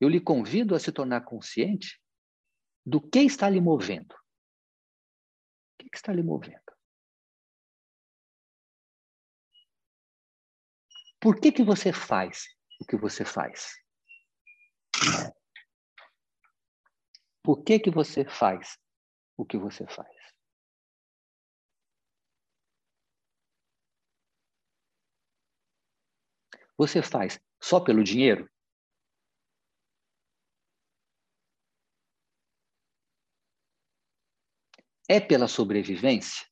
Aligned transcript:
eu 0.00 0.08
lhe 0.08 0.20
convido 0.20 0.74
a 0.74 0.80
se 0.80 0.92
tornar 0.92 1.24
consciente 1.24 2.00
do 2.84 3.00
que 3.00 3.20
está 3.20 3.48
lhe 3.50 3.60
movendo. 3.60 4.14
O 4.14 5.78
que 5.78 5.90
está 5.94 6.12
lhe 6.12 6.22
movendo? 6.22 6.62
Por 11.20 11.40
que, 11.40 11.50
que 11.50 11.64
você 11.64 11.92
faz 11.92 12.46
o 12.80 12.84
que 12.84 12.96
você 12.96 13.24
faz? 13.24 13.74
Por 17.42 17.64
que, 17.64 17.78
que 17.80 17.90
você 17.90 18.24
faz 18.24 18.78
o 19.36 19.44
que 19.44 19.58
você 19.58 19.86
faz? 19.86 20.16
Você 26.76 27.02
faz 27.02 27.40
só 27.60 27.80
pelo 27.80 28.04
dinheiro? 28.04 28.48
É 35.08 35.18
pela 35.20 35.48
sobrevivência? 35.48 36.46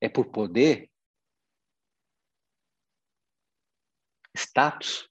É 0.00 0.08
por 0.08 0.30
poder? 0.30 0.90
Status? 4.34 5.10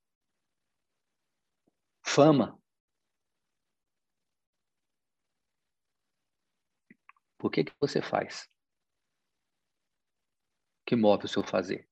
Fama? 2.05 2.57
Por 7.38 7.52
que, 7.52 7.63
que 7.66 7.73
você 7.80 8.02
faz? 8.02 8.49
Que 10.85 10.96
move 10.96 11.26
o 11.26 11.27
seu 11.27 11.44
fazer? 11.44 11.88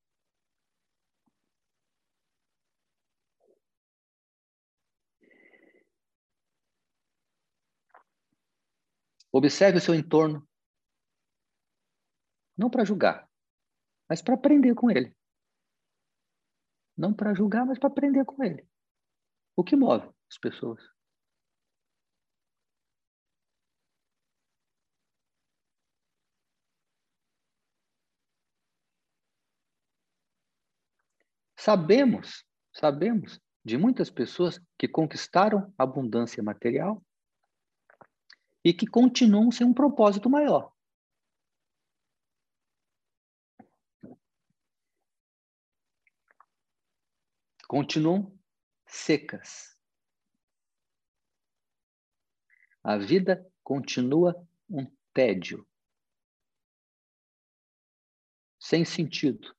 Observe 9.38 9.78
o 9.78 9.82
seu 9.82 9.94
entorno. 9.94 10.50
Não 12.58 12.72
para 12.72 12.84
julgar, 12.84 13.30
mas 14.10 14.20
para 14.20 14.34
aprender 14.34 14.74
com 14.74 14.90
ele. 14.90 15.16
Não 16.98 17.14
para 17.14 17.36
julgar, 17.36 17.64
mas 17.64 17.78
para 17.78 17.88
aprender 17.88 18.26
com 18.26 18.44
ele. 18.44 18.68
O 19.56 19.64
que 19.64 19.76
move 19.76 20.10
as 20.28 20.40
pessoas? 20.40 20.82
Sabemos, 31.56 32.44
sabemos 32.74 33.40
de 33.64 33.78
muitas 33.78 34.10
pessoas 34.10 34.60
que 34.80 34.88
conquistaram 34.88 35.72
abundância 35.78 36.42
material 36.42 37.06
e 38.68 38.74
que 38.74 38.86
continuam 38.86 39.50
sem 39.50 39.66
um 39.66 39.74
propósito 39.74 40.30
maior. 40.30 40.74
Continuam 47.66 48.38
secas. 48.86 49.80
A 52.84 52.98
vida 52.98 53.50
continua 53.64 54.36
um 54.70 54.86
tédio. 55.14 55.66
Sem 58.60 58.84
sentido. 58.84 59.56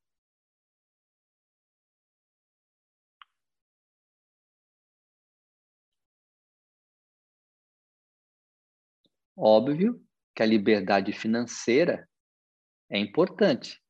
Óbvio 9.40 10.04
que 10.34 10.42
a 10.42 10.46
liberdade 10.46 11.12
financeira 11.12 12.10
é 12.90 12.98
importante 12.98 13.80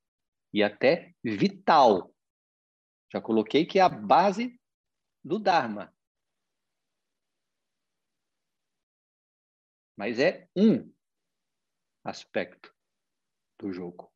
e 0.52 0.62
até 0.62 1.14
vital. 1.24 2.14
Já 3.10 3.18
coloquei 3.18 3.64
que 3.64 3.78
é 3.78 3.82
a 3.82 3.88
base 3.88 4.60
do 5.24 5.38
Dharma. 5.38 5.90
Mas 9.96 10.18
é 10.18 10.46
um 10.54 10.92
aspecto 12.04 12.74
do 13.58 13.72
jogo. 13.72 14.12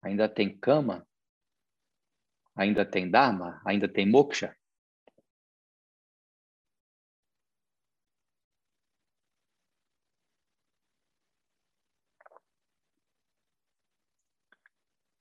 Ainda 0.00 0.26
tem 0.26 0.58
cama 0.58 1.06
Ainda 2.56 2.86
tem 2.86 3.10
Dharma? 3.10 3.60
Ainda 3.66 3.86
tem 3.86 4.08
Moksha? 4.08 4.56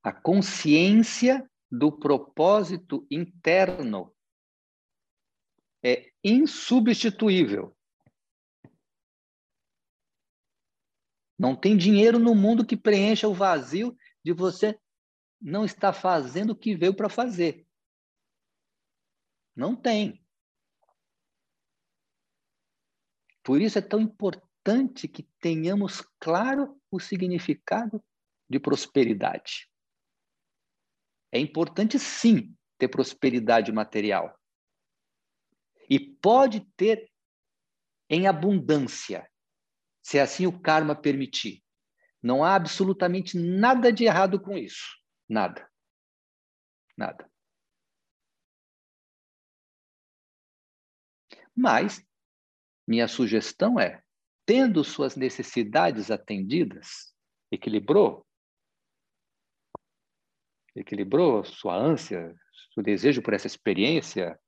A 0.02 0.14
consciência 0.14 1.50
do 1.70 1.92
propósito 1.92 3.06
interno 3.12 4.16
é 5.84 6.12
insubstituível. 6.24 7.76
Não 11.38 11.56
tem 11.56 11.76
dinheiro 11.76 12.18
no 12.18 12.34
mundo 12.34 12.66
que 12.66 12.78
preencha 12.78 13.28
o 13.28 13.34
vazio 13.34 13.98
de 14.24 14.32
você 14.32 14.80
não 15.42 15.66
está 15.66 15.94
fazendo 15.94 16.52
o 16.52 16.56
que 16.56 16.76
veio 16.76 16.96
para 16.96 17.10
fazer. 17.10 17.68
Não 19.56 19.76
tem. 19.76 20.26
Por 23.44 23.62
isso 23.62 23.78
é 23.78 23.82
tão 23.82 24.02
importante 24.02 25.08
que 25.08 25.24
tenhamos 25.40 26.02
claro 26.20 26.82
o 26.90 27.00
significado 27.00 28.04
de 28.50 28.60
prosperidade. 28.60 29.70
É 31.32 31.40
importante, 31.40 32.00
sim, 32.00 32.56
ter 32.78 32.88
prosperidade 32.88 33.72
material. 33.72 34.40
E 35.90 36.00
pode 36.00 36.62
ter 36.76 37.12
em 38.10 38.28
abundância, 38.28 39.30
se 40.02 40.20
assim 40.20 40.48
o 40.48 40.60
karma 40.60 40.96
permitir. 40.96 41.64
Não 42.22 42.44
há 42.44 42.56
absolutamente 42.56 43.38
nada 43.38 43.92
de 43.92 44.06
errado 44.06 44.40
com 44.40 44.58
isso. 44.58 45.05
Nada. 45.28 45.70
Nada. 46.98 47.30
Mas 51.56 52.06
minha 52.88 53.08
sugestão 53.08 53.80
é, 53.80 54.04
tendo 54.46 54.84
suas 54.84 55.16
necessidades 55.16 56.12
atendidas, 56.12 57.14
equilibrou, 57.52 58.26
equilibrou 60.76 61.44
sua 61.44 61.76
ânsia, 61.76 62.36
seu 62.74 62.84
desejo 62.84 63.22
por 63.22 63.34
essa 63.34 63.48
experiência 63.48 64.40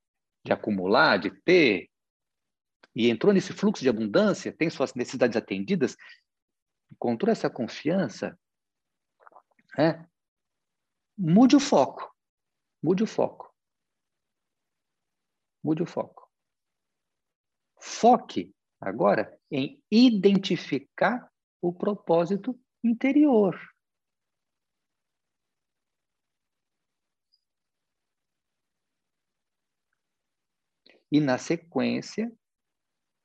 de 0.44 0.52
acumular, 0.52 1.18
de 1.18 1.30
ter, 1.42 1.90
e 2.94 3.08
entrou 3.08 3.32
nesse 3.32 3.52
fluxo 3.52 3.82
de 3.82 3.88
abundância, 3.88 4.52
tem 4.52 4.68
suas 4.70 4.94
necessidades 4.94 5.36
atendidas, 5.36 5.96
encontrou 6.90 7.30
essa 7.30 7.50
confiança, 7.50 8.38
né? 9.76 10.07
Mude 11.20 11.56
o 11.56 11.60
foco. 11.60 12.14
Mude 12.80 13.02
o 13.02 13.06
foco. 13.06 13.52
Mude 15.64 15.82
o 15.82 15.86
foco. 15.86 16.30
Foque 17.80 18.54
agora 18.80 19.36
em 19.50 19.82
identificar 19.90 21.28
o 21.60 21.72
propósito 21.72 22.56
interior. 22.84 23.58
E 31.10 31.20
na 31.20 31.36
sequência, 31.36 32.30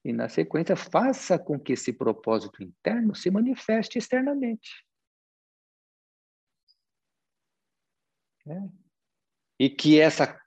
e 0.04 0.12
na 0.12 0.30
sequência, 0.30 0.76
faça 0.76 1.38
com 1.38 1.60
que 1.60 1.74
esse 1.74 1.94
propósito 1.94 2.64
interno 2.64 3.14
se 3.14 3.30
manifeste 3.30 4.00
externamente. 4.00 4.84
Né? 8.46 8.70
E 9.60 9.70
que 9.70 10.00
essa 10.00 10.40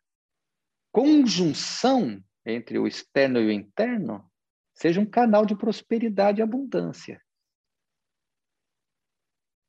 conjunção 0.92 2.22
entre 2.44 2.78
o 2.78 2.86
externo 2.86 3.40
e 3.40 3.46
o 3.46 3.52
interno 3.52 4.30
seja 4.74 5.00
um 5.00 5.06
canal 5.06 5.44
de 5.44 5.56
prosperidade 5.56 6.40
e 6.40 6.42
abundância. 6.42 7.22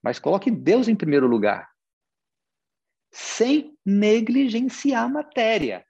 Mas 0.03 0.19
coloque 0.19 0.51
Deus 0.51 0.87
em 0.87 0.95
primeiro 0.95 1.27
lugar, 1.27 1.69
sem 3.11 3.77
negligenciar 3.85 5.05
a 5.05 5.09
matéria. 5.09 5.85